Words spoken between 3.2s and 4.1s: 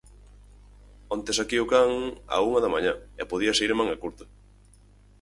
e podíase ir en manga